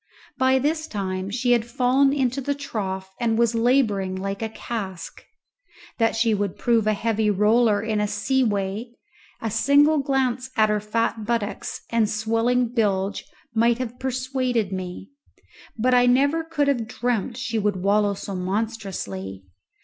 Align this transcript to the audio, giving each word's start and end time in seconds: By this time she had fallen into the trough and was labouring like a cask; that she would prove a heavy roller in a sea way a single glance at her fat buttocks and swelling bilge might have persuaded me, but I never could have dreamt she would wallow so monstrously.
By 0.39 0.57
this 0.57 0.87
time 0.87 1.29
she 1.29 1.51
had 1.51 1.63
fallen 1.63 2.11
into 2.11 2.41
the 2.41 2.55
trough 2.55 3.13
and 3.19 3.37
was 3.37 3.53
labouring 3.53 4.15
like 4.15 4.41
a 4.41 4.49
cask; 4.49 5.23
that 5.99 6.15
she 6.15 6.33
would 6.33 6.57
prove 6.57 6.87
a 6.87 6.93
heavy 6.95 7.29
roller 7.29 7.83
in 7.83 8.01
a 8.01 8.07
sea 8.07 8.43
way 8.43 8.95
a 9.43 9.51
single 9.51 9.99
glance 9.99 10.49
at 10.57 10.69
her 10.69 10.79
fat 10.79 11.23
buttocks 11.27 11.81
and 11.91 12.09
swelling 12.09 12.69
bilge 12.69 13.25
might 13.53 13.77
have 13.77 13.99
persuaded 13.99 14.73
me, 14.73 15.11
but 15.77 15.93
I 15.93 16.07
never 16.07 16.43
could 16.43 16.67
have 16.67 16.87
dreamt 16.87 17.37
she 17.37 17.59
would 17.59 17.75
wallow 17.83 18.15
so 18.15 18.33
monstrously. 18.33 19.43